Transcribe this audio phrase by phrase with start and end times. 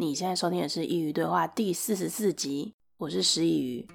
[0.00, 3.86] 你现在收听的是《佾萮对话》第四十四集，我是师佾萮。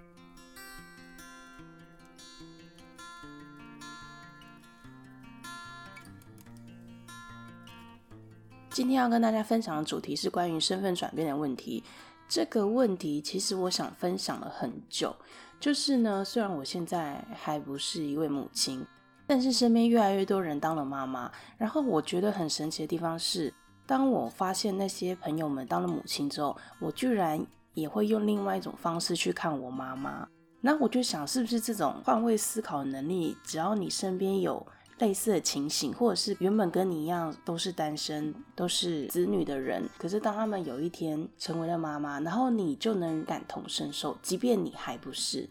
[8.70, 11.82] 今天要跟大家分享的主题是关于身份转变的问题。
[12.28, 15.16] 这个问题其实我想分享了很久，
[15.58, 18.86] 就是呢，虽然我现在还不是一位母亲，
[19.26, 21.32] 但是身边越来越多人当了妈妈。
[21.58, 23.54] 然后我觉得很神奇的地方是，
[23.86, 30.28] 当我发现那些朋友们当了母亲之后，我居然也会用另外一种方式去看我妈妈。
[30.62, 34.66] 那我就想，是不是这种换位思考能力，只要你身边有
[35.00, 45.50] 类似的情形，或者是原本跟你一样都是单身、都是子女的人，可是当他们有一天成为了妈妈，然后你就能感同身受，即便你还不是。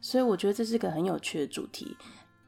[0.00, 1.96] 所以我觉得这是个很有趣的主题。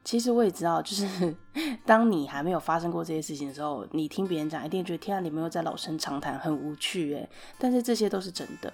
[0.03, 1.37] 其实我也知道，就是
[1.85, 7.29] 当你还没有发生过这些事情的时候，你听别人讲，一定觉得天啊，你们又在老生常谈，很无趣诶。
[7.59, 8.73] 但是这些都是真的。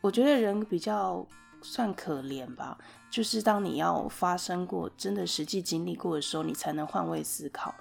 [0.00, 1.26] 我觉得人比较
[1.62, 2.78] 算可怜吧，
[3.10, 7.74] 就是当你要发生过真的实际经历过的时候，你才能换位思考，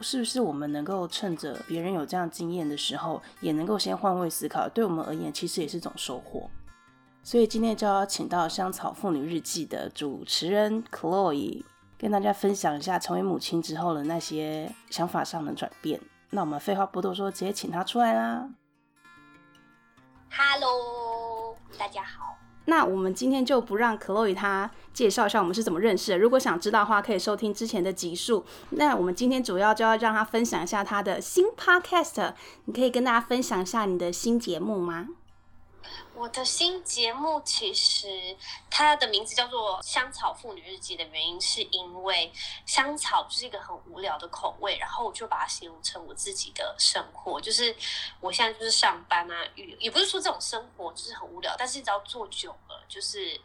[0.00, 0.40] 是不是？
[0.40, 6.50] 我们能够趁着别人有这样经验的时候，也能够先换位思考，对我们而言，其实也是一种收获。
[7.22, 11.62] 所以今天就要请到《香草妇女日记》的主持人 Chloe。
[11.98, 16.00] 跟大家分享一下成为母亲之后的那些想法上的转变。
[16.30, 18.48] 那我们废话不多说，直接请她出来啦。
[20.30, 22.36] Hello，大家好。
[22.68, 26.18] 那我们今天就不让 Chloe 她介绍一下我们是怎么认识的。
[26.18, 28.44] 如果想知道的话，可以收听之前的集数。
[28.70, 32.34] 那我们今天主要就要让她分享一下她的新 Podcast。
[32.64, 35.08] 你可以跟大家分享一下你的新节目吗？
[36.14, 38.36] 我的新节目其实
[38.70, 42.32] 它的名字叫做《香草妇女日记》的原因，是因为
[42.64, 47.76] 香草就是一个很无聊的口味，然后我就把它形容成我自己的生活，就是
[48.20, 49.44] 我现在就是上班啊，
[49.78, 53.38] 也不是说这种生活就是很无聊，但是只要做久了，就是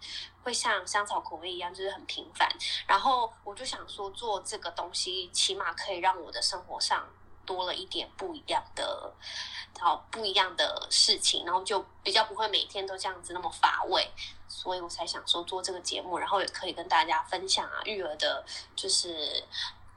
[0.43, 2.49] 会像香草口味一样，就是很平凡。
[2.87, 7.05] 然后我就想说，做这个东西起码可以让我的生活上。
[7.45, 9.13] 多了一点不一样的，
[9.79, 14.09] 好不一样的事情，然后就比较不会每天都这样子那么乏味，
[14.47, 18.43] 所以我才想说做这个节目，然后也可以跟大家分享啊育儿的，
[18.75, 19.43] 就是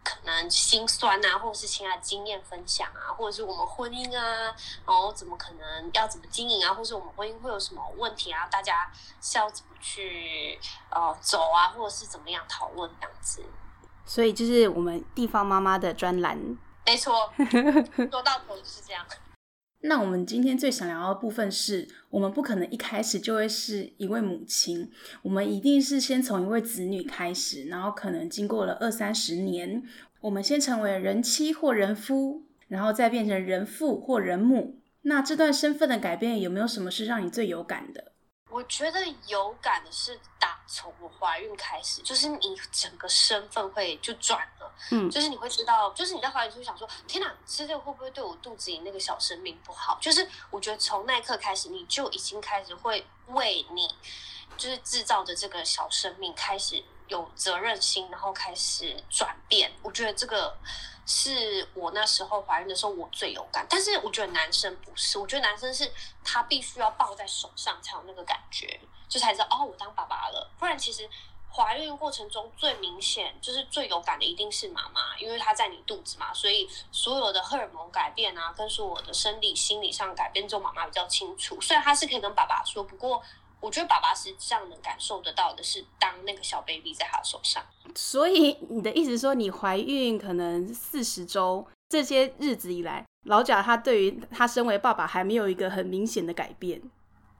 [0.02, 4.54] 可能心酸啊，或者是其他经验分享啊，或者是我们婚姻啊，
[4.86, 8.90] 然后怎么可能要怎么经营啊，或是我们婚姻会有什么问题啊，大家
[9.20, 10.58] 是要怎么去
[10.90, 13.44] 呃走啊，或者是怎么样讨论这样子。
[14.06, 16.58] 所以就是我们地方妈妈的专栏。
[16.86, 17.32] 没错，
[18.10, 19.04] 说到头就是这样。
[19.86, 24.90] 那我们今天最想聊的部分是，我们不可能一开始就会是一位母亲，
[25.22, 29.82] 我们一定是先从一位子女开始，然后可能经过了二三十年，
[30.20, 34.80] 我们先成为人妻或人夫，然后再变成人父或人母。
[35.02, 38.12] 那这段身份的改变，有没有什么是让你最有感的？
[38.50, 49.98] 我觉得有感的是，打从我怀孕开始，就是你整个身份会就转了，嗯，就是你会知道，就是你在怀孕就会想说，天哪，吃这个会不会对我肚子里那个小生命不好？
[50.00, 53.94] 就是我觉得从那一刻开始，你就已经开始会为你
[54.56, 59.72] 就是制造的这个小生命开始有责任心，然后开始转变。
[59.82, 60.56] 我觉得这个。
[61.06, 63.66] 是我那时候怀孕的时候，我最有感。
[63.68, 65.90] 但是我觉得男生不是，我觉得男生是
[66.24, 70.50] 他必须要抱在手上才有那个感觉，就才知道哦，我当爸爸了。
[70.58, 71.08] 不然其实
[71.52, 81.60] 怀孕过程中最明显就是最有感的一定是妈妈，因为她在你肚子嘛，所以所有的荷尔蒙改变啊，跟所有的生理心理上改变，就妈妈比较清楚。
[81.60, 83.22] 虽然她是可以跟爸爸说，不过。
[83.64, 87.64] 我觉得爸爸实际上能感受得到的是，当那个小 baby 在他手上。
[87.94, 96.82] 所以你的意思说，你怀孕可能四十周这些日子以来，老贾他对于他身为爸爸还没有一个很明显的改变。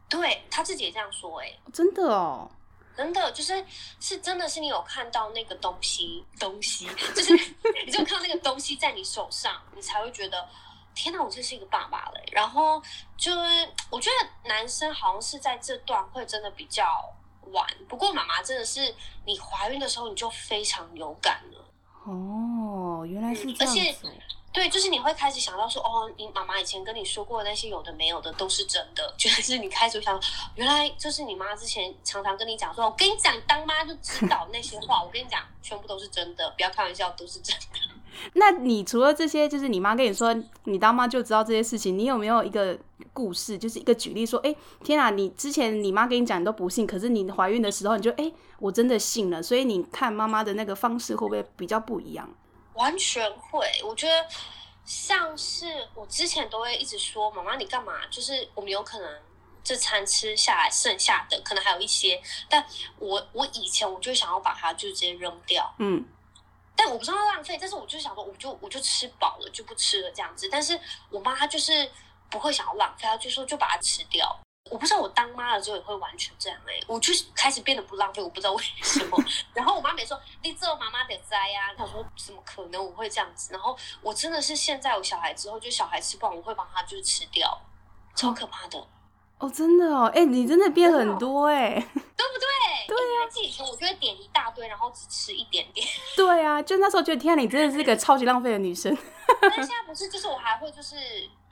[0.09, 2.51] 对，他自己也这样说，欸，哎，真的哦，
[2.97, 3.63] 真的就是
[4.01, 7.35] 是真的是你有看到那个东西，东西就是
[7.85, 10.49] 你就看到那个东西在你手上，你才会觉得。
[10.95, 12.23] 天哪，我真是一个爸爸嘞。
[12.33, 12.83] 然后
[13.17, 16.85] 就是，我觉得男生好像是在这段会真的比较
[17.53, 17.67] 晚。
[17.89, 18.95] 不过妈妈真的是，
[19.25, 21.65] 你怀孕的时候你就非常有感了。
[22.05, 23.81] 哦，原来是这样子。
[23.81, 23.97] 而且，
[24.55, 29.13] 对，就是你会开始想到说，哦，你妈妈以前跟你说过的那些有的没有的都是真的。
[29.19, 30.19] 就是你开始想，
[30.55, 35.03] 原来就是你妈之前常常跟你讲说，我跟你讲，当妈就知道那些话。
[35.03, 37.81] 我跟你讲，全部都是真的，不要开玩笑，都是真的。
[38.35, 40.33] 那你除了这些，就是你妈跟你说，
[40.67, 42.79] 你当妈就知道这些事情，你有没有一个
[43.13, 44.55] 故事，就是一个举例说，哎，
[44.85, 48.31] 天啊，你之前你妈跟你讲你都不信，可是你怀孕的时候你就，哎，
[48.61, 52.33] 我真的信了，所以你看妈妈的那个方式会不会比较不一样？
[52.75, 54.27] 完全会，我觉得
[54.85, 58.07] 像是我之前都会一直说，妈妈你干嘛？
[58.11, 59.23] 就是我们有可能
[59.63, 62.65] 这餐吃下来剩下的，可能还有一些，但
[62.99, 66.05] 我我以前我就想要把它就直接扔掉，嗯，
[66.77, 70.79] 但我不知道浪费，但是我就想说，我就我就吃饱了就不吃了这样子，但是
[71.11, 71.91] 我妈她就是
[72.29, 74.39] 不会想要浪费，她就说就把它吃掉。
[74.71, 79.19] 我不知道我当妈了之后也会完全这样哎、欸，我就开始变得不浪费，我不知道为什么。
[79.53, 83.53] 然后我妈每次说你做妈妈得栽呀，她说怎么可能我会这样子？
[83.53, 87.61] 然后我真的是现在有小孩之后，就小孩吃不完，我会把他就是吃掉，
[88.15, 88.83] 超可怕的。
[89.39, 92.87] 哦，真的哦，哎、欸，你真的变很多哎、欸，对不对？
[92.89, 95.87] 对呀、啊，记以前我就会点一大堆，然后只吃一点点。
[96.17, 98.97] 对啊，就那时候觉得天啊，你真的是一个超级浪费的女生。
[99.43, 100.97] 但现在不是，就是我还会就是。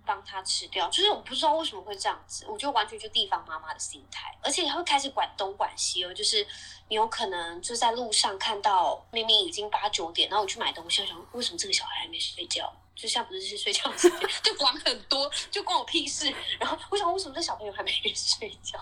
[0.04, 6.12] 帮他吃掉，就是我不知道为什么会这样子，我就完全就地方妈妈的心态，而且还会开始管东管西哦。
[6.12, 6.46] 就是
[6.88, 12.72] 你有可能就在路上看到明明已经八九点，然后我去买东西，我想为什么这个小孩还没睡觉？
[12.94, 16.32] 就像不是是睡觉时间， 就管很多，就关我屁事。
[16.60, 18.78] 然后我想为什么这小朋友还没 睡觉？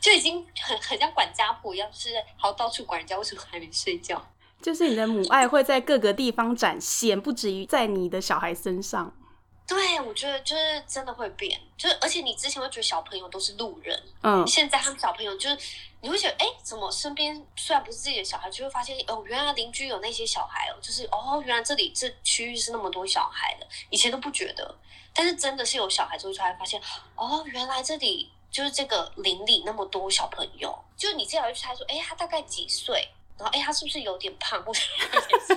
[0.00, 4.22] 就已经很很像管家婆一样，就是好到处管人家，为什么还没睡觉？
[4.60, 9.14] 就是你的母爱会在各个地方展现，不止于在你的小孩身上。
[9.68, 15.58] 对，我觉得就是真的会变，就是而且你之前会觉得小朋友都是路人，嗯，现在他们小朋友就是
[16.00, 24.74] 你会觉得，哎，怎么身边虽然不是自己的小孩，就会发现哦，原来邻居有那些小孩哦，就是哦，原来这里这区域是那么多小孩的，以前都不觉得，
[25.12, 26.80] 但是真的是有小孩之后才发现，
[27.14, 33.06] 哦，原来这里就是这个邻里那么多小朋友，就你这样去猜说，哎，他大概几岁？
[33.36, 34.60] 然后哎，他是不是有点胖？
[34.64, 34.80] 或者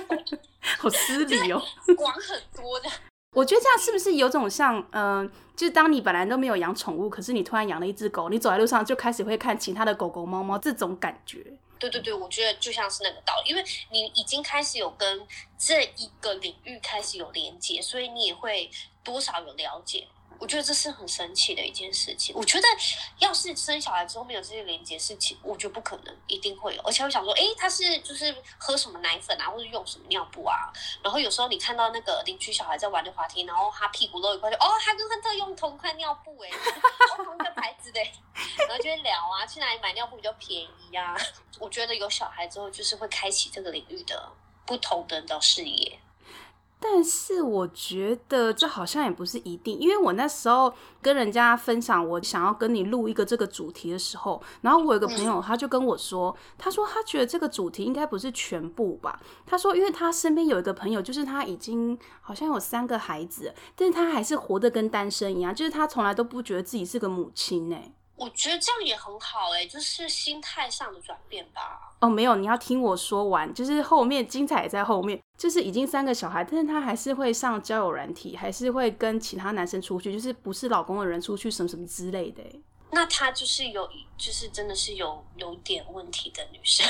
[0.78, 1.60] 好失礼哦，
[1.96, 2.90] 管很多的。
[3.32, 11.42] 我觉得这样是不是有种像，嗯、就是当你本来都没有养宠物，可是你突然养了一只狗，你走在路上就开始会看其他的狗狗、猫猫，这种感觉。
[11.78, 15.26] 对对对，我觉得就像是那个道理，因为你已经开始有跟
[15.58, 18.70] 这一个领域开始有连接，所以你也会
[19.02, 20.06] 多少有了解。
[20.42, 22.34] 我觉得这是很神奇的一件事情。
[22.34, 22.66] 我觉得
[23.20, 26.82] 要是生小孩之后没有这些连接事情，我觉得不可能，一定会有。
[26.82, 30.72] 而且我想说，诶，他是就是喝什么奶粉啊，或者用什么尿布啊？
[31.00, 36.50] 然后有时候你看到那个邻居小孩在玩的滑梯，然后他屁股露一块，就哦，他跟亨特用同一块尿布诶，
[37.24, 38.00] 同一个牌子的，
[38.66, 41.16] 然后就会聊啊，去哪里买尿布比较便宜啊？
[41.60, 44.28] 我觉得有小孩之后，就是会开启这个领域的
[44.66, 46.00] 不同的的视野。
[46.84, 67.76] 但是我觉得这好像也不是一定，因为我那时候跟人家分享我想要跟你录一个这个主题的时候，然后我有个朋友他就跟我说，他说他觉得这个主题应该不是全部吧，他说因为他身边有一个朋友，就是他已经好像有三个孩子，但是他还是活得跟单身一样，就是他从来都不觉得自己是个母亲呢。
[68.22, 71.92] 我觉得这样也很好哎，就是心态上的转变吧。
[71.98, 75.20] 哦，没有，你要听我说完，就是后面精彩也在后面。
[75.36, 82.40] 就是已经三个小孩，但是他还是会上交友软体，还是会跟其他男生出去，就是不是老公的人出去什么什么之类的。
[82.92, 86.86] 那他就是有，就是真的是有有点问题的女生，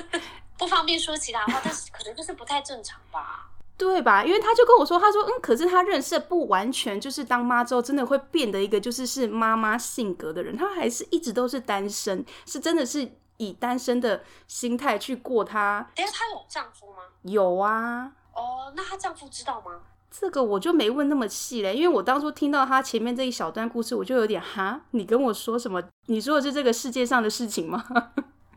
[0.58, 3.48] 不方便说其他话，但是可能就是不太正常吧。
[3.78, 4.24] 对吧？
[4.24, 13.06] 因为他就跟我说，他说，嗯，可是他认识不完全就是当妈之后真的会变得一个就是是妈妈性格的人，他还是一直都是单身，是真的是
[13.36, 15.86] 以单身的心态去过他。
[15.96, 17.02] 哎，她有丈夫吗？
[17.22, 18.12] 有啊。
[18.32, 19.80] 哦，那她丈夫知道吗？
[20.10, 25.82] 这个我就没问那么细嘞，因为我当初听到他前面这一小段故事，我就有点哈，你跟我说什么？
[26.06, 27.84] 你说的是这个世界上的事情吗？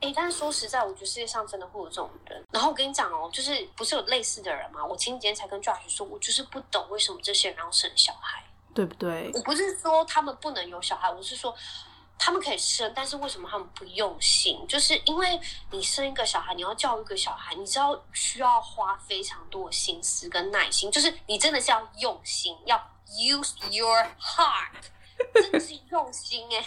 [0.01, 2.41] 哎、欸，但是说实在，我觉得世界上真的会有这种人。
[2.51, 4.86] 然后我跟你讲哦，就是不是有类似的人吗？
[4.86, 8.41] 我前几天才跟 Josh 说，我就是不懂为什么这些人要生小孩，
[8.74, 9.29] 对不对？
[9.34, 11.53] 我不是说他们不能有小孩，我是说
[12.18, 14.65] 他们可以生，但是为什么他们不用心？
[14.70, 15.38] 就是因为
[15.72, 22.77] 你生一个小孩，你要教育一个小孩，你知道需要花非常多的心思跟耐心，就是你真的是要用心，要
[23.08, 24.86] use your heart，
[25.36, 26.65] 真的是用心哎，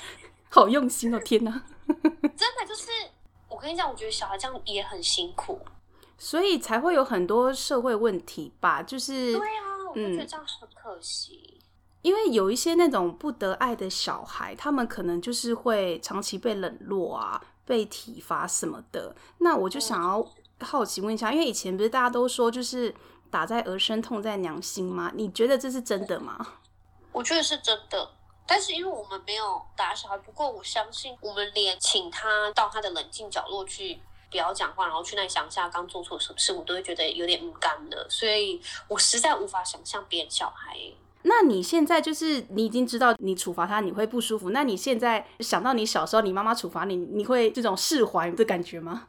[0.51, 1.19] 好用心哦！
[1.21, 1.63] 天哪，
[2.37, 2.91] 真的就是。
[3.53, 5.61] 我跟你讲，我觉得小孩这样也很辛苦，
[6.17, 8.83] 所以才会有很多社会问题吧。
[8.83, 11.61] 就是对啊，我就觉得这样很可惜。
[11.61, 11.61] 嗯，
[12.01, 19.15] 因为有一些那种不得爱的小孩，他们可能就是会长期被冷落啊，被体罚什么的。
[19.39, 20.27] 那我就想要
[20.61, 22.95] 好奇问一下，因为以前不是大家都说，就是
[23.31, 25.13] 打在儿身，痛在娘心吗？
[25.15, 26.55] 你觉得这是真的吗？
[27.13, 28.11] 我觉得是真的。
[28.47, 33.99] 但是因为我们没有打小孩，不过我相信我们连请他到他的冷静角落去，
[34.31, 38.07] 不要讲话，然后去那里想一下刚做错什么事，我都会觉得有点不甘的。
[38.11, 40.77] 所以我实在无法想象别人小孩。
[41.23, 49.07] 那你现在就是你已经知道你处罚他你会不舒服，那你现在想到你小时候你妈妈处罚你，你会这种释怀的感觉吗？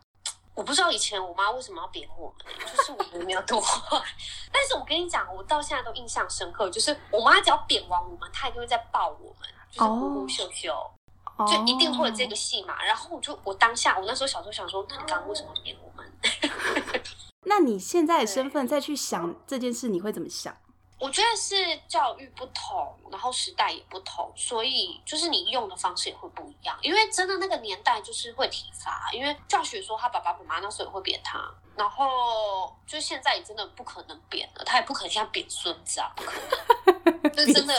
[0.56, 4.02] 我不知道以前我妈为什么要扁我们，就是我们没有多坏。
[4.52, 10.76] 但是我跟你讲，我到现在都印象深刻，就是我妈只要扁完我们，她一定会再抱我们，就是呼呼秀秀。
[11.48, 16.14] 就一定会有这个戏嘛，然后我就我当下我那时候小时候想说，那你刚刚为什么扁我们？
[17.46, 20.56] 那你现在的身份再去想这件事，你会怎么想？
[21.00, 21.56] 我觉得是
[21.88, 26.78] 教育不同，然后时代也不同，所以就是你用的方式也会不一样。
[26.82, 31.40] 因为真的那个年代就是会体罚，因为教学说他爸爸妈妈那时候也会扁他，
[31.76, 37.74] 然后就现在也真的不可能扁了，他也不可能像扁孙子啊，不可能， 就真的。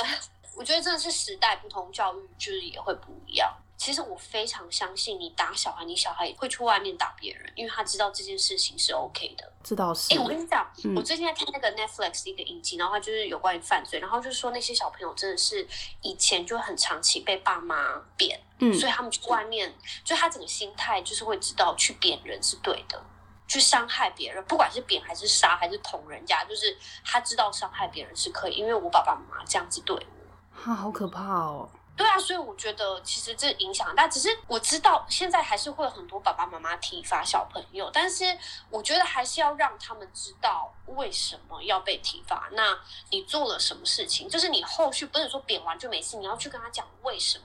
[0.57, 3.53] 我觉得真的是时代不同，教育就是也会不一样。
[3.85, 9.53] 其实我非常相信，你打小孩，你小孩也会去外面打别人，因为他知道这件事情是 OK 的。
[9.63, 10.15] 知道是。
[10.15, 15.69] 哎，我跟你讲，嗯、我最近在看那个 Netflix 一个影集，然后他就是有关于犯罪，然后就是说那些小朋友真的是
[16.01, 22.99] 以前就很长期被爸妈扁，嗯，所以他们去外面，就他整个心态就是会知道去扁人是对的，
[23.47, 26.75] 去伤害别人，不管是扁还是杀还是捅人家，就是
[27.05, 30.71] 他知道伤害别人是可以，因为我爸爸妈妈这样子对我。
[30.71, 31.69] 啊，好可怕哦！
[31.97, 38.25] 对啊，所以我觉得其实这影响大，只是我知道现在还是会有很多爸爸妈妈体罚小朋友，但是
[38.69, 42.49] 我觉得还是要让他们知道为什么要被体罚。
[42.53, 42.77] 那
[43.11, 44.29] 你做了什么事情？
[44.29, 47.45] 就是你后续不能说扁完就没事，你要去跟他讲为什么。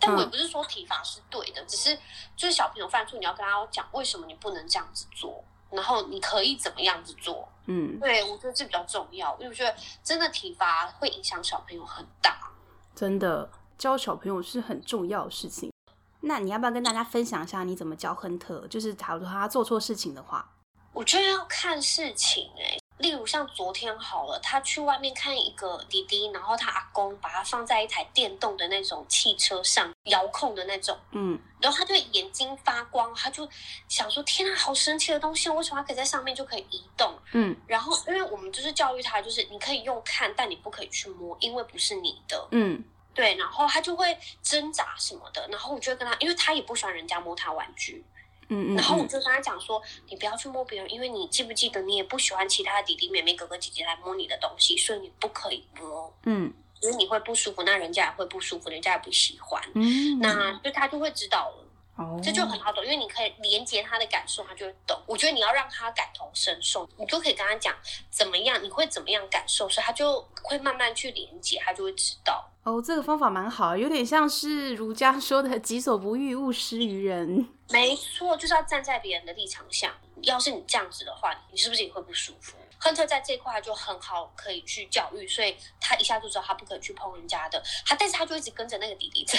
[0.00, 1.96] 但我也不是说体罚是对的，只是
[2.34, 7.48] 就是小朋友犯错，你要跟他讲为什么你不能这样子做，然后你可以怎么样子做。
[7.66, 12.50] 嗯，对，我觉得这比较重要，因为我觉得真的体罚会影响小朋友很大。
[12.96, 13.48] 真的
[13.82, 15.72] 教小朋友是很重要的事情。
[16.20, 18.64] 那你要不要跟大家分享一下你怎么教亨特？
[18.68, 20.48] 就是假如他做错事情的话，
[20.92, 22.78] 我觉得要看事情哎、欸。
[22.98, 33.48] 例如像昨天好了，他去外面看一个弟弟，然后他阿公把他放在一台电动的那种汽车上，遥控的那种，嗯，然后他就眼睛发光，他就
[33.88, 37.12] 想说：天啊，好神奇的东西，为什么他可以在上面就可以移动？
[37.32, 48.04] 嗯，然后因为我们就是教育他，就是你可以用看，但你不可以去摸，因为不是你的，嗯，对，然后他就会挣扎什么的，然后我就会跟他，因为他也不喜欢人家摸他玩具。
[48.48, 56.12] 嗯嗯，然后我就跟他讲说，你不要去摸别人，因为你记不记得，你也不喜欢其他的弟弟妹妹、哥哥姐姐来摸你的东西，所以你不可以摸。
[56.24, 59.62] 嗯，因为你会不舒服，那人家也会不舒服，人家也不喜欢。
[59.74, 61.64] 嗯，那就他就会知道了。
[62.02, 65.00] 哦，这就很好懂，因为你可以连接他的感受，他就会懂。
[65.06, 67.74] 我觉得你要让他感同身受，你就可以跟他讲
[68.10, 72.48] 怎么样，你会怎么样感受，所以他就会慢慢去连接，他就会知道。
[72.64, 77.48] 哦，这个方法蛮好，有点像是儒家说的“己所不欲，勿施于人”。
[77.70, 79.94] 没错，就是要站在别人的立场下。
[80.22, 82.56] 要是你这样子的话，你是不是也会不舒服？
[82.84, 87.62] 亨特在这块就很好，可以去教育，所以他一下就知道他不可以去碰人家的。
[87.86, 89.38] 他，但是他就一直跟着那个弟弟走，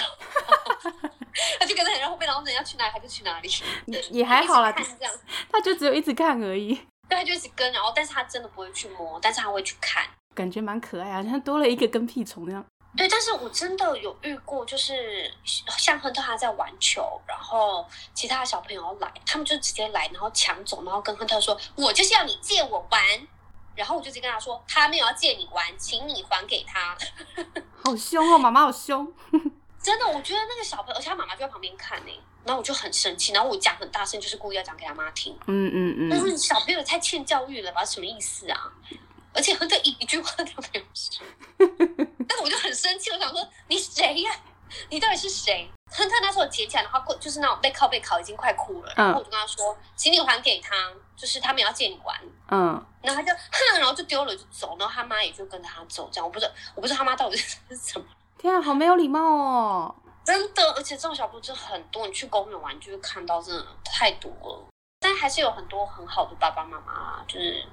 [1.60, 3.50] 他就跟着，然后被然后人家去哪里他就去哪里。
[4.12, 5.14] 也还好啦，这样，
[5.52, 6.74] 他就只有一直看而已。
[7.10, 12.66] 对，他就一直跟，然后但是他真的不会去摸，但是他会去看，感觉蛮可爱啊，像多了一个跟屁虫那样。
[12.96, 23.02] 对，但是我真的有遇过，就是像亨特他在玩球，然后其他的小朋友来，他们就直接来，然后抢走，然后跟亨特说：“我就是要你借我玩。”
[23.76, 26.98] 然后我就直接跟他说：“他没有要借你玩，请你还给他。
[27.84, 29.12] ”好凶哦，妈妈好凶！
[29.82, 32.12] 真的，我觉得那个小朋友，而且他妈妈就在旁边看呢，
[32.46, 35.38] 然后我就很生气，然后我讲很大声，就是故意要讲给他妈听。
[35.48, 36.10] 嗯嗯嗯。
[36.10, 37.84] 但是小朋友太欠教育了吧？
[37.86, 38.72] 什么意思啊？
[39.34, 41.26] 而且亨特一一句话都没有说，
[42.28, 44.32] 但是我就很生气，我想说你谁呀？
[44.90, 45.70] 你到底是谁？
[45.94, 48.94] 亨特那时候捡起来，的话过就是那种背靠背靠，已经快哭了。
[48.96, 50.76] 然后我就跟他说：“请你还给他，
[51.16, 52.18] 就是他们要借你玩。”
[52.50, 56.10] 嗯，然后他就哼， 然后就丢了就走，然后他妈也就跟着他走。
[56.12, 58.06] 这样我不知道，我不知道他妈到底是什么。
[58.38, 59.96] 天啊，好没有礼貌哦！
[60.26, 64.68] 真的，而且这种小朋友真的很多，你去公园玩就会看到，真的太多了。
[65.00, 67.64] 但还是有很多很好的爸爸妈妈，就是。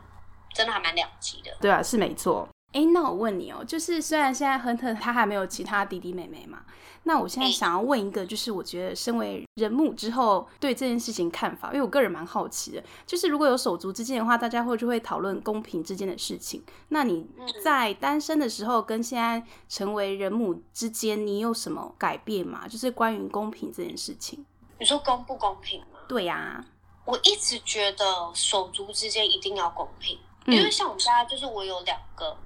[0.53, 2.49] 真的还蛮两极的，对啊，是没错。
[2.73, 6.63] 哎，那我问你哦，就是虽然现在亨特他还没有其他弟弟妹妹嘛，
[7.03, 16.63] 那我现在想要问一个，就是我觉得身为人母之后对这件事情看法，因为我个人蛮好奇的，就是如果有手足之间的话，大家会就会讨论公平之间的事情。
[16.91, 17.27] 那你
[17.63, 22.69] 在单身的时候跟现在成为人母之间，你有什么改变吗？
[22.69, 24.47] 就是关于公平这件事情。
[24.79, 25.99] 你说公不公平吗？
[26.07, 26.65] 对呀，
[27.05, 30.17] 我一直觉得手足之间一定要公平。
[30.51, 32.37] 因为像我们家，就是我有两个，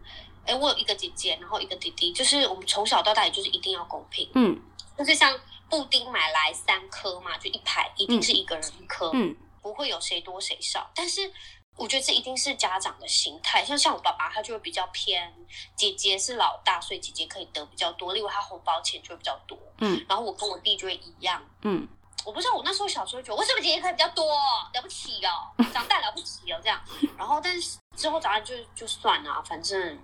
[0.45, 4.29] 哎、欸，我有一个姐姐，然后一个弟弟，就是我们从小到大，也就是一定要公平。
[4.35, 4.61] 嗯，
[4.99, 10.91] 就是像布丁买来三颗嘛，就一排，一定是一个人一颗，嗯，不会有谁多谁少。
[10.95, 11.33] 但是
[11.77, 15.35] 我觉得这一定是家长的心态，像像我爸爸，他就会比较偏
[15.75, 19.59] 姐姐是老大，所以姐姐可以得比较多，例如他红包钱就会比较多。
[19.79, 21.43] 嗯，然后我跟我弟就会一样。
[21.63, 21.89] 嗯。
[22.25, 24.25] 我不知道我那时候小时候觉得，为什么姐姐可以比较多，
[24.73, 26.81] 了不起哦，长大了不起哦这样。
[27.17, 29.99] 然后但是之后长大就就算了，反正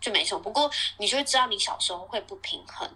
[0.00, 0.42] 就没什么。
[0.42, 2.90] 不过你就会知道你小时候会不平衡，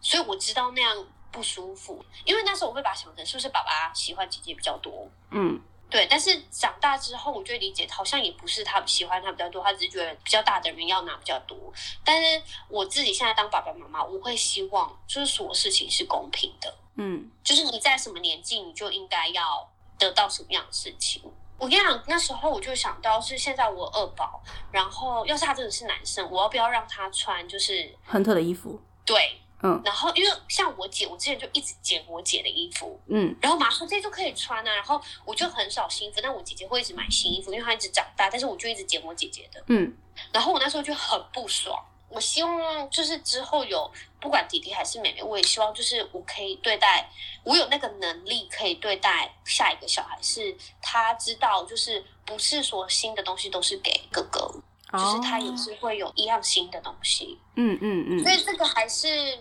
[0.00, 5.60] 所以我知道那样不舒服，因为那时候我会把它想成是不是爸爸喜欢姐姐比较多，嗯。
[5.88, 11.56] 对，但是长大之后，我就理解，好像也不是他喜欢他比较多，他只是觉得比较大的人要拿比较多。
[12.04, 21.22] 但是我自己现在当爸爸妈妈，我会希望就是所有事情是公平的，嗯，就是你在什么年纪，你就应该要得到什么样的事情。
[21.56, 28.80] 我跟你讲，那时候我就想到是现在我二宝，然后要是他真的是男生，我要不要让他穿就是亨特的衣服？
[29.04, 29.40] 对。
[29.62, 39.96] 嗯，然后因为像我姐，我之前就一直剪我姐的衣服，嗯，然后马上这些就可以穿啊，然后我就很少新衣服，但我姐姐会一直买新衣服，因为她一直长大，但是我就一直剪我姐姐的，嗯，
[40.32, 47.08] 然后我那时候就很不爽，我希望就是之后有不管弟弟还是妹妹，我也希望就是我可以对待，
[47.42, 54.62] 我有那个能力可以对待下一个小孩，是他知道就是不是说新的东西都是给哥哥，哦，
[54.96, 59.38] 就是他也是会有一样新的东西，嗯嗯嗯，所以这个还是。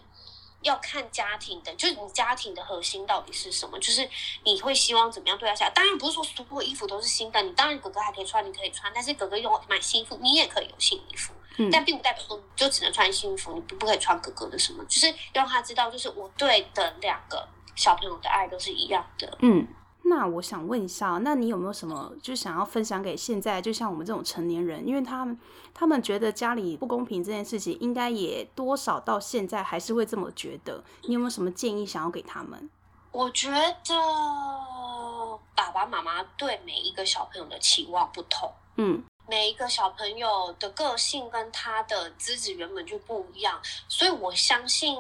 [0.62, 3.78] 要看家庭的，就是你家庭的核心到底是什么？
[3.78, 4.10] 就是
[4.44, 5.70] 你会希望怎么样对他下？
[5.70, 14.84] 当然不是说所有衣服都是新的，你当然哥哥还可以穿，你可以穿，但是哥哥用买新衣服，你也可以有新衣服，嗯，但并不代表说就只能穿新衣服，你不不可以穿哥哥的什么？
[14.86, 19.68] 就是让他知道，就是我对的两个小朋友的爱都是一样的，嗯。
[20.08, 25.40] 那我想问一下，那你有没有什么就想要分享给现在就像我们这种成年人，因为他们
[25.74, 30.84] 他们觉得家里不公平这件事情，应该也多少到现在还是会这么觉得。
[31.08, 32.70] 你有没有什么建议想要给他们？
[33.12, 44.96] 我觉得爸爸妈妈对每一个小朋友的期望不同，嗯，每一个小朋友的个性跟他的资质原本就不一样，所以我相信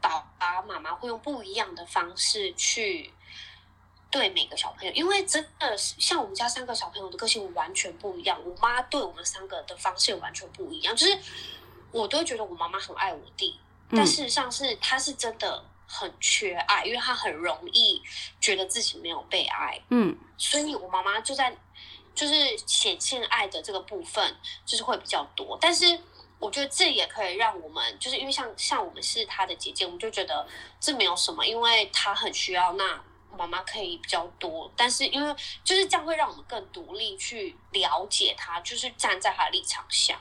[0.00, 3.12] 爸爸妈妈会用不一样的方式去。
[4.10, 8.40] 对每个小朋友，因为真的像我们家三个小朋友的个性完全不一样。
[8.42, 11.18] 我妈对我们三个的方式也完全不一样，就是
[11.92, 13.60] 我都觉得我妈妈很爱我弟，
[13.90, 18.02] 但事实上是她是真的很缺爱，因为她很容易
[18.40, 19.78] 觉得自己没有被爱。
[19.90, 21.54] 嗯，所以我妈妈就在
[22.14, 25.58] 就是显现爱的这个部分就是会比较多。
[25.60, 26.00] 但是
[26.38, 30.48] 我觉得这也可以让我们，就是因为像像我们是她的姐姐，我们就觉得
[30.80, 32.98] 这没有什么，因为她很需要那。
[33.36, 40.18] 妈妈可以比较多，但是因为就是这样会让我们更独立去了解他，就是站在他的立场下。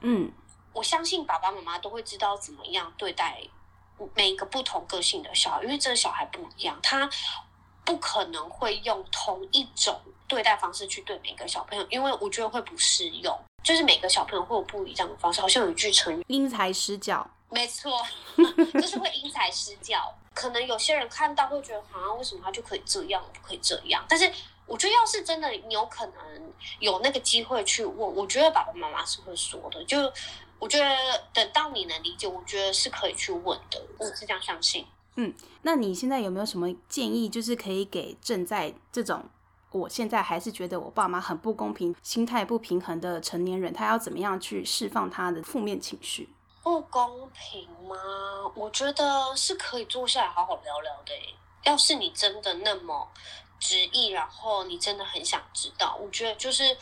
[0.00, 0.30] 嗯，
[0.72, 3.42] 我相信爸爸妈妈都会知道怎么样对待
[4.14, 7.08] 每一个不同个性的小孩，因为这个小孩不一样，他
[7.84, 13.36] 不可能会用同一种对待方式去对每个小朋友，因为我觉得会不适用。
[13.64, 18.00] 就是每个小朋友会有不一样的方式，好像有一句成语“因材施教”，没错，
[18.74, 20.14] 就是会因材施教。
[20.34, 24.04] 可能有些人看到会觉得，好像为什么他就可以这样，不可以这样？
[24.08, 24.30] 但是
[24.66, 29.84] 我觉得，要是真的你有可能有那个机会去问，我觉得爸爸妈妈是会说的。
[29.84, 29.98] 就
[30.58, 30.94] 我觉得
[31.32, 33.82] 等到你能理解，我觉得是可以去问的。
[33.96, 34.86] 我是这样相信。
[35.16, 39.24] 嗯，那你现在有没有什么建议，就是可以给正在这种
[39.72, 46.28] 我现在还是觉得我爸妈很不公平、心态不平衡的成年人，他要怎么样去释放他的负面情绪？
[46.68, 47.96] 不公平吗？
[48.54, 51.14] 我觉得是可以坐下来好好聊聊的。
[51.62, 53.10] 要是你真的那么
[53.58, 56.76] 执意，然后你真的很想知道，我觉得就是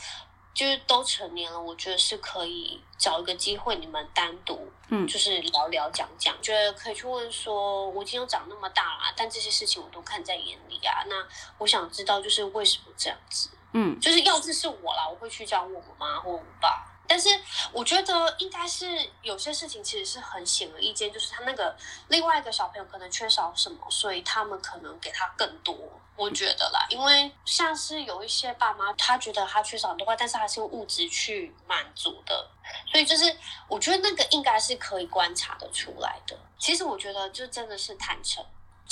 [0.53, 11.05] 就是都成年了，我觉得是可以找一个机会，你们单独嗯，就是聊聊讲讲，嗯、觉得可以去问说，我今天长那么大了，但这些事情我都看在眼里啊。
[11.07, 11.15] 那
[11.59, 13.51] 我想知道，就是为什么这样子？
[13.73, 16.93] 嗯，就是要是是我啦，我会去这样问我妈或我爸。
[17.09, 17.29] 但是
[17.73, 21.77] 我觉得应该是有些事情其实是很显而易见，就是他那个
[22.09, 25.77] 另外一个小朋友可能缺少什么，所以他们可能给他更多。
[26.17, 32.49] 我觉得啦，因为像是有一些爸妈，他觉得他缺少很多，但是他是用物质去满足的，
[32.91, 33.37] 所以就是
[33.69, 36.35] 我觉得那个应该是可以观察得出来的。
[36.59, 38.43] 其实我觉得就真的是坦诚、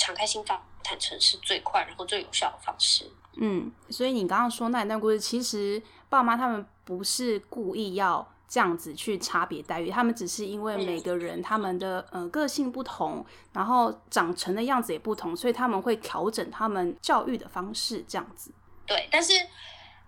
[0.05, 3.11] 敞开心房、坦诚是最快然后最有效的方式。
[3.37, 6.65] 嗯，所以你刚刚说那一段故事，其实爸妈他们。
[6.85, 18.53] 不是故意要这样子去差别待遇，他们只是因为每个人他们的呃个性不同，然后长成的样子也不同，所以他们会调整他们教育的方式这样子。
[18.85, 19.33] 对，但是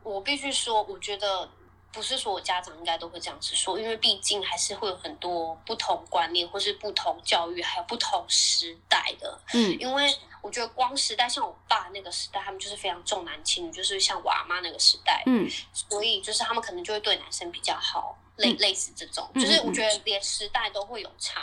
[0.03, 1.49] 我必须说，我觉得
[1.91, 9.39] 不是说我家长应该都会这样子说，因为毕竟还是会有很多不同观念，或是不同教育，还有不同时代的。
[9.53, 10.13] 嗯，因为。
[10.43, 21.41] 我觉得光时代像我爸那个时代，他们就是非常重男轻女，就是像我阿妈那个时代，嗯，所以就是他们可能就会对男生比较好，类、嗯、类似这种，就是我觉得连时代都会有差，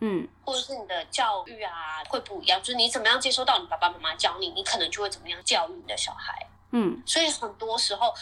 [0.00, 6.48] 嗯，或者是你的教育啊会不一样，就是你怎么样接收到你爸爸妈妈教你，你可能就会怎么样教育你的小孩。
[6.78, 8.12] 嗯，所以很多时候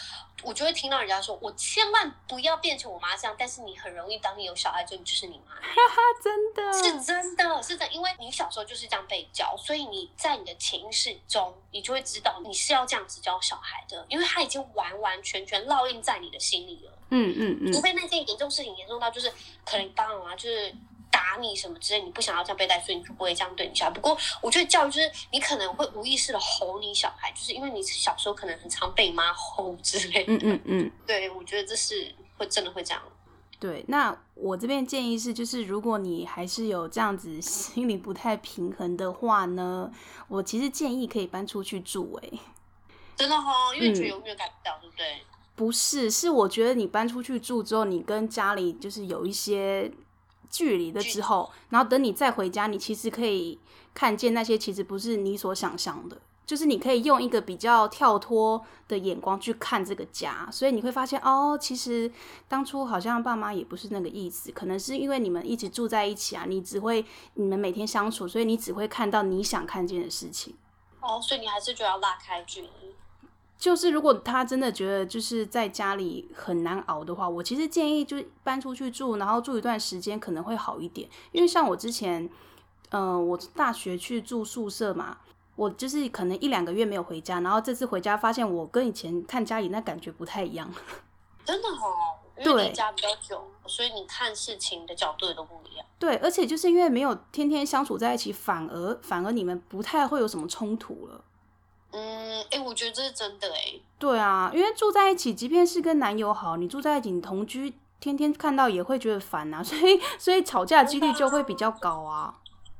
[0.41, 5.55] 我就会听到人家说，我千万不要变成我妈这样，但是你很容易当你有小孩之后，你就是你妈。
[5.55, 16.91] 哈哈，真的是真的，是的，因为你小时候就是这样被教，所以你在你的潜意识中，你就会知道你是要这样子教小孩的，因为他已经完完全全烙印在你的心里了。
[17.09, 19.29] 嗯嗯嗯，除非那件严重事情严重到就是
[19.65, 20.73] 可能爸爸妈妈就是。
[21.35, 23.91] 打你什么之类，你不想要这样被带，所以你就不会这样对你小孩。
[23.91, 30.33] 不过，我觉得教育就是你可能会无意识的吼你小孩，就是因为你小时候可能很常被妈吼之类的。
[30.33, 33.01] 嗯嗯嗯， 对，我觉得这是会真的会这样。
[33.59, 39.91] 对，那我这边建议是，就是如果你还是有这样子 心理不太平衡的话呢，
[40.27, 42.19] 我其实建议可以搬出去住。
[42.21, 42.29] 哎，
[43.15, 45.21] 真的哈、哦，因为你觉得永远改不掉，嗯、对不对？
[45.55, 49.91] 不是，是我觉得你搬出去住之后，你跟家里就是有一些。
[50.55, 53.59] 距离的之后，然后等你再回家，你其实可以
[53.93, 62.09] 看见那些其实不是你所想象的，就是你可以用一个比较跳脱的眼光去看这个家，所以你会发现哦，其实
[62.47, 70.55] 当初好像爸妈也不是那个意思，可能是因为你们一直住在一起啊，你只会你们每天相处，所以你只会看到你想看见的事情。
[71.01, 72.95] 哦，所以你还是觉得要拉开距离。
[73.57, 81.09] 就是如果他真的觉得就是在家里很难熬的话，我其实建议就搬出去住，然后住一段时间可能会好一点。
[81.31, 82.23] 因为像我之前，
[82.89, 85.17] 嗯、呃，我大学去住宿舍嘛，
[85.55, 90.69] 我就是可能一两个月没有回家，然后这次回家发现我跟以前看家里那感觉不太一样。
[91.45, 95.85] 真的哦，因为离家比较久，所以你看事情的角度也都不一样。
[95.97, 101.23] 对，而且就是因为没有天天相处在一起，反而反而你们不太会有什么冲突了。
[101.91, 103.81] 嗯，哎、欸，我觉得这是真的哎、欸。
[103.97, 112.35] 对啊，因为住在一起，即便是跟男友好，你住在一起，你同居，天天看到也会觉得烦啊， 所以所以吵架几率就会比较高啊。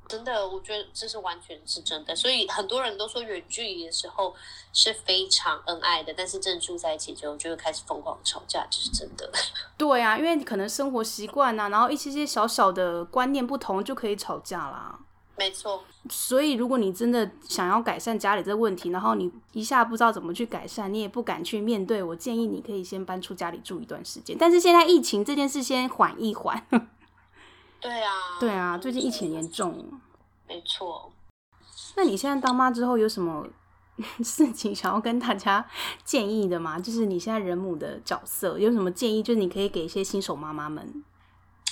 [0.08, 2.16] 真的，我觉得这是完全是真的。
[2.16, 4.36] 所以很多人都说远距离的时候
[4.72, 9.28] 是非常恩爱的，但是真的住在一起之后就会开始疯狂吵架，这、就是真的。
[9.76, 15.00] 对啊，因为可能生活习惯啊，然后一些些小小的观念不同就可以吵架啦。
[15.38, 24.38] 没错，所以如果你真的想要改善家里这个问题，然后你一下不知道怎么去改善，你也不敢去面对，我建议你可以先搬出家里住一段时间。
[24.40, 26.66] 但是现在疫情这件事先缓一缓。
[27.82, 30.00] 对啊，对啊，最近疫情严重。
[30.48, 31.12] 没错。
[31.98, 33.46] 那你现在当妈之后有什么
[34.24, 35.66] 事情想要跟大家
[36.06, 36.80] 建议的吗？
[36.80, 39.22] 就是你现在人母的角色有什么建议？
[39.22, 41.04] 就是你可以给一些新手妈妈们。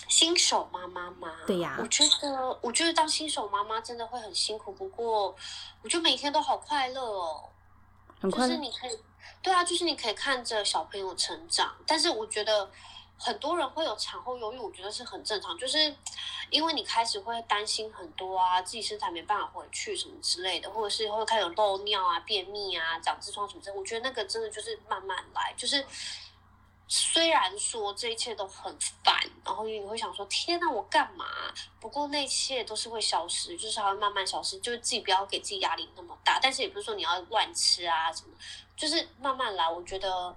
[0.07, 1.33] 新手妈妈吗？
[1.47, 4.71] 对呀，我觉得，我觉得当新手妈妈真的会很辛苦。
[4.71, 5.35] 不过，
[5.81, 7.49] 我觉得每天都好快乐哦，
[8.19, 8.47] 很快乐。
[8.47, 8.99] 就是你可以，
[9.41, 11.75] 对啊，就是你可以看着小朋友成长。
[11.87, 12.69] 但是，我觉得
[13.17, 15.95] 很多人会有产后忧郁，我觉得是很正常，就是
[16.49, 23.79] 因为你开始会担心很多啊，自己身材没办法回去什么之类的，或者是会开始漏尿啊、便秘啊、长痔疮什么之类的。
[23.79, 25.85] 我觉得那个真的就是慢慢来，就是。
[26.87, 31.25] 虽然说这一切都很烦，然后你会想说：“天哪，我干嘛？”
[31.79, 34.59] 不过那一切都是会消失，就是还会慢慢消失。
[34.59, 38.35] 就是自己不要给自己压力那么大，但是也不是说你要乱吃啊什么，
[38.77, 39.67] 就是慢慢来。
[39.67, 40.35] 我觉得，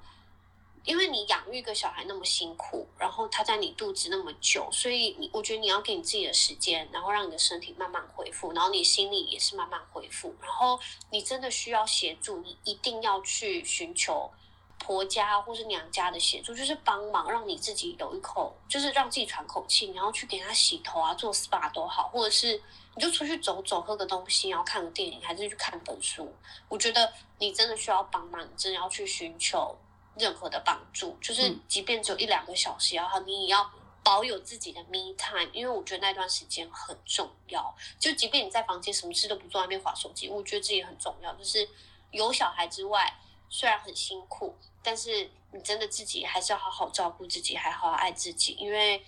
[0.85, 10.35] 因为你养育一个小孩那么辛苦，然后他在你肚子那么久，所以你我觉得你要给你自己的时间，然后让你的身体慢慢恢复，然后你心里也是慢慢恢复。
[10.41, 10.81] 然后
[11.11, 14.31] 你真的需要协助，你一定要去寻求。
[14.79, 22.63] 婆家或是娘家的协助，就是帮忙让你自己有一口，就是让自己喘口气，然后去给他洗头啊，做 SPA 都好，或者是
[22.95, 26.33] 你就出去走走，喝个东西，然后看个电影，还是去看本书。
[26.69, 29.77] 我觉得你真的需要帮忙，你真的要去寻求
[30.17, 33.69] 任何的帮助，就是即便只有一两个小时，然后你也要
[34.05, 37.75] 保有自己的 me time，因为我觉得那段时间很重要。
[37.99, 41.35] 就即便你在房间什么事都不做，外面划手机，我觉得这也很重要。
[41.35, 41.69] 就是
[42.13, 43.13] 有小孩之外。
[43.49, 49.03] 虽然很辛苦，但是你真的自己还是要好好照顾自己，还好好爱自己，因为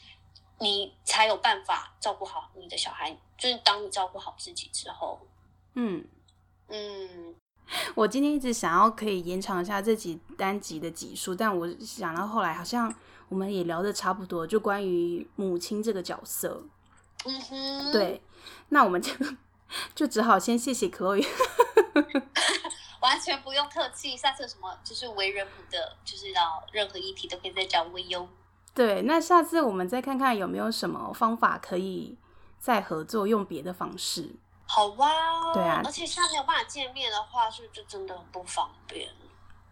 [0.60, 3.16] 你才有办法照顾好你的小孩。
[3.36, 5.20] 就是当你照顾好自己之后，
[5.74, 6.04] 嗯
[6.68, 7.34] 嗯，
[7.94, 12.92] 我今天一直想要可以延长一下这几单集的集数，但我想到后来好像
[13.28, 16.64] 我们也聊的差不多，就关于母亲这个角色。
[17.24, 18.22] 嗯哼，对，
[18.70, 19.12] 那我们就
[19.94, 21.24] 就只好先谢谢 Chloe。
[23.00, 28.28] 完全不用客气，下次有什么就是为人母的，就是要任何议题都可以再找我哟。
[28.74, 32.16] 对，那下次我们再看看有没有什么方法可以
[32.58, 34.36] 再合作，用别的方式。
[34.66, 39.08] 好哇，对啊，而且现在没有办法见面的话，是不是就真的很不方便？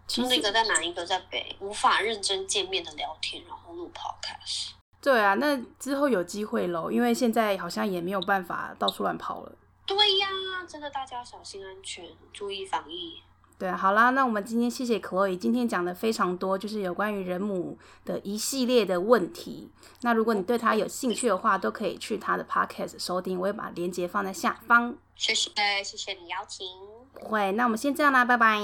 [0.06, 4.70] 其实那个在南，一个在北，无法认真见面的聊天，然后录 podcast。
[5.02, 9.52] 对啊，那之后有机会喽，因为现在好像也没有办法到处乱跑了。
[9.86, 10.28] 对呀，
[10.66, 13.22] 真的，大家小心安全，注意防疫。
[13.58, 19.70] 对，好啦，那我们今天谢谢 Chloe，今天讲的非常多，就是有关于人母的一系列的问题。
[20.02, 24.94] 那如果你对他有兴趣的话，都可以去他的 podcast 收听，我会把链接放在下方。
[25.14, 25.50] 谢谢，
[25.82, 26.66] 谢谢你邀请。
[27.14, 28.58] 会，那我们先这样啦，拜拜。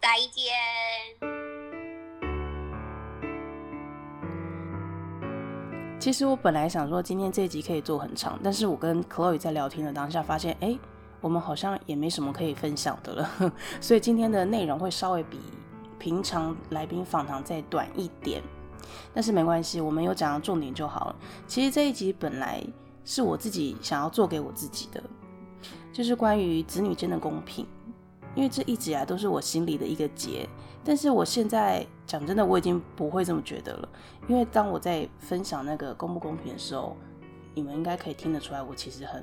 [0.00, 1.43] 再见。
[6.04, 10.78] 其实我本来想说今天这一集可以做很长，但是我跟 Chloe 在聊天的当下发现，哎。
[11.22, 15.40] 我们好像也没什么可以分享的了， 所以今天的内容会稍微比
[15.98, 18.42] 平常来宾访谈再短一点，
[19.14, 21.16] 但是没关系，我们有讲到重点就好了。
[21.46, 22.62] 其实这一集本来
[23.06, 25.02] 是我自己想要做给我自己的，
[25.94, 27.66] 就是关于子女间的公平，
[28.34, 30.46] 因为这一直以来都是我心里的一个结。
[30.84, 33.88] 但是我现在讲真的，我已经不会这么觉得了，
[34.28, 36.96] 因为当我在分享那个公不公平的时候，
[37.54, 39.22] 你们应该可以听得出来，我其实很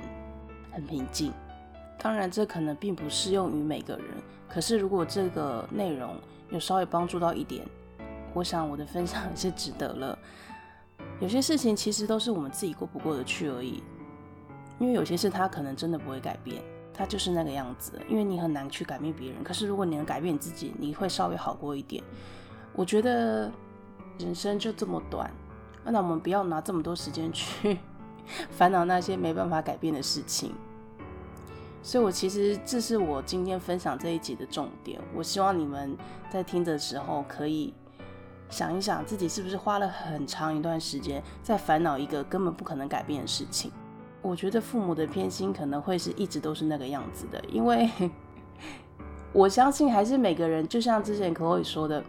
[0.72, 1.32] 很平静。
[2.00, 4.06] 当然，这可能并不适用于每个人。
[4.50, 6.16] 可是，如果这个内容
[6.50, 7.64] 有稍微帮助到一点，
[8.34, 10.18] 我想我的分享也 是值得了。
[11.20, 13.84] 有些事情其实都是我们自己过不过得去而已。
[14.80, 16.60] 因为有些事它可能真的不会改变，
[16.94, 17.94] 他就是那个样子。
[18.08, 19.44] 因为你很难去改变别人。
[19.44, 22.04] 可是，如果你能改变你自己，你会稍微好过一点。
[22.74, 23.52] 我觉得
[24.18, 25.30] 人生就这么短，
[25.84, 27.78] 那我们不要拿这么多时间去
[28.50, 30.54] 烦恼那些没办法改变的事情。
[31.84, 35.02] 所以，我其实这是我今天分享这一集的重点。
[35.16, 35.98] 我希望你们
[36.32, 37.74] 在听的时候，可以
[38.50, 43.72] 想一想自己是不是花了很长一段时间在烦恼一个根本不可能改变的事情。
[44.22, 47.90] 我觉得父母的偏心可能会是一直都是那个样子的，因为
[49.34, 52.04] 我相信还是每个人，就像之前 Chloe 说的，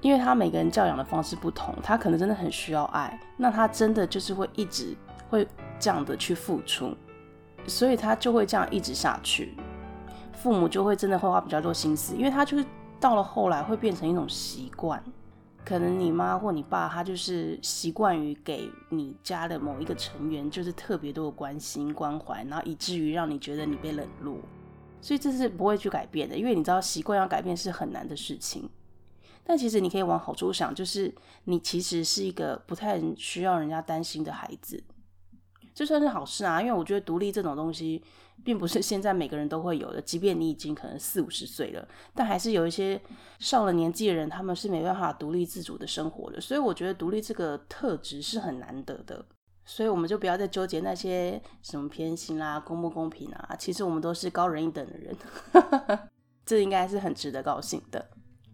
[0.00, 4.96] 因为他每个人教养的方式不同，他可能真的很需要爱，那他真的就是会一直
[5.28, 5.46] 会
[5.78, 6.96] 这样的去付出。
[7.66, 9.54] 所以他就会这样一直下去，
[10.32, 12.64] 父母就会真的会花比较多心思，因为他就是
[12.98, 15.00] 到了后来会变成一种习惯。
[15.64, 24.38] 可能你妈或你爸他就是习惯于给你家的某一个成员就是特别多的关心关怀，然后以至于让你觉得你被冷落。
[25.00, 28.68] 所以这是不会去改变的，因为你知道习惯要改变是很难的事情。
[29.44, 34.82] 但其实你可以往好处想，就是你其实是一个不太需要人家担心的孩子。
[35.72, 38.02] 这算是好事啊，因为我觉得独立这种东西，
[38.44, 40.00] 并不是现在每个人都会有的。
[40.00, 43.00] 即便你已经可能四五十岁了，但还是有一些
[43.38, 46.40] 上了年纪的人，他们是没办法独立自主的生活的。
[46.40, 49.24] 所以我觉得独立这个特质是很难得的。
[49.66, 53.54] 所以我们就不要再纠结那些什么偏心啦、公不公平啊。
[53.56, 55.16] 其实我们都是高人一等的人，
[56.44, 58.04] 这应该是很值得高兴的。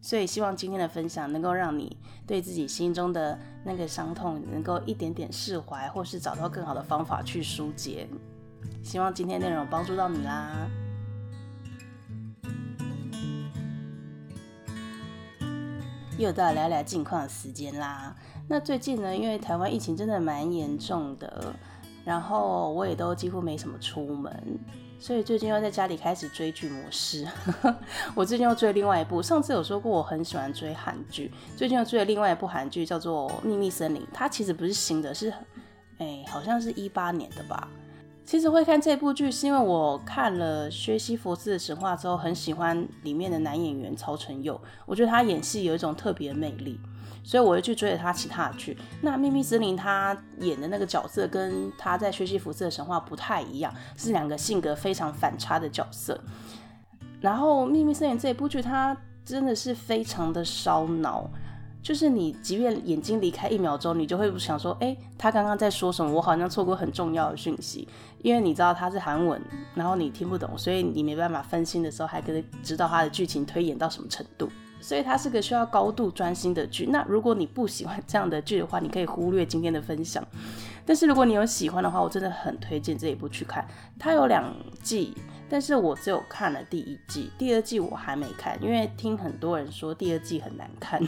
[0.03, 1.96] 所以希望今天的分享能够让你
[2.27, 8.07] 对自己心中的那个伤痛能够一点点释怀，或是找到更好的方法去疏解。
[8.87, 10.70] 希望今天内容帮助到你啦。
[16.16, 18.14] 又到聊聊近况的时间啦。
[18.46, 21.53] 那最近呢，因为台湾疫情真的蛮严重的，
[22.05, 24.57] 然后我也都几乎没什么出门。
[25.01, 27.27] 所以最近又在家里开始追剧模式。
[28.14, 34.03] 我最近又追另外一部，上次有说过我很喜欢追韩剧，最近又追了另外一部韩剧，叫做《秘密森林》。
[34.14, 35.35] 它其实不是新的，是
[35.99, 37.68] 哎、好像是一八年的吧。
[38.27, 46.81] 其实会看这部剧，是因为我看了《薛西弗斯的神话》之后，很喜欢里面的男演员曹承佑，我觉得他演戏有一种特别的魅力。
[47.23, 48.79] 所以我又去追了他其他的剧。
[49.01, 56.21] 那秘密森林他演的那个角色跟他在薛西弗斯的神话不太一样，是两个性格非常反差的角色。
[57.21, 61.29] 然后秘密森林这部剧，它真的是非常的烧脑，
[61.87, 66.11] 就是你即便眼睛离开一秒钟，你就会想说，哎、他刚刚在说什么？
[66.11, 67.87] 我好像错过很重要的讯息，
[68.22, 69.40] 因为你知道他是韩文，
[69.72, 74.51] 然后你听不懂，所以你没办法分心的时候，还可以知道他的剧情推演到什么程度。
[74.81, 76.87] 所以它是个需要高度专心的剧。
[76.87, 80.22] 那如果你不喜欢这样的剧的话，你可以忽略今天的分享。
[80.85, 83.64] 但是如果你有喜欢的话，我真的很推荐这一部去看。
[83.96, 85.14] 它有两季，
[85.49, 91.01] 但是我只有看了第一季，第二季我还没看，因为听很多人说第二季很难看。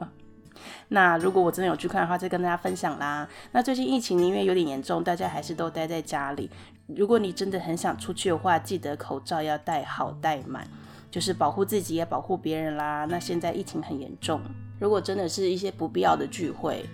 [0.88, 3.28] 那如果我真的有去看的话，再跟大家分享啦。
[3.52, 6.50] 那最近疫情因为有点严重，大家还是都待在家里。
[6.86, 10.66] 如果你真的很想出去的话，记得口罩要戴好戴满。
[11.10, 13.06] 就是保护自己也保护别人啦。
[13.08, 14.40] 那现在疫情很严重，
[14.80, 16.84] 如果真的是一些不必要的聚会，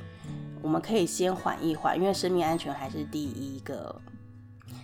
[0.61, 3.99] 我们可以先缓一缓，因为生命安全还是第一个。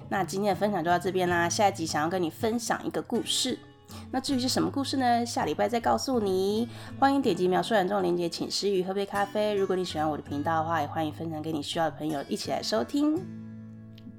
[0.09, 1.49] 那今天的分享就到这边啦。
[1.49, 3.59] 下一集想要跟你分享一个故事，
[4.11, 5.27] 那至于是什么故事呢？
[5.27, 6.69] 下礼拜再告诉你。
[6.99, 9.55] 欢迎点击描述栏中的链接，请诗雨喝杯咖啡。
[9.55, 13.21] 如果你喜欢我的频道的话，也欢迎分享给你需要的朋友一起来收听。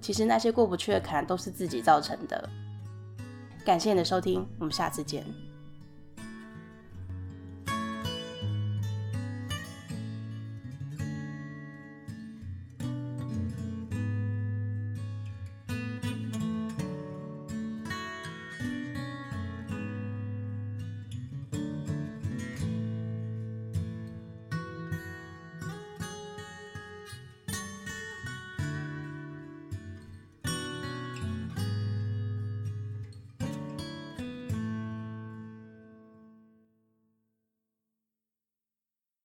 [0.01, 2.49] 其实那些过不去的坎都是自己造成的。
[3.65, 5.46] 感谢你的收听，我们下次见。